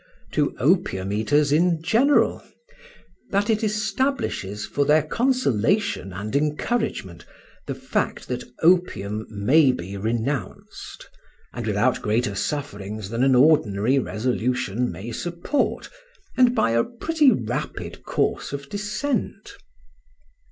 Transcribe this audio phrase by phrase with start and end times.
[0.31, 2.43] to opium eaters in general,
[3.29, 7.23] that it establishes, for their consolation and encouragement,
[7.67, 11.07] the fact that opium may be renounced,
[11.53, 15.87] and without greater sufferings than an ordinary resolution may support,
[16.35, 19.53] and by a pretty rapid course of descent.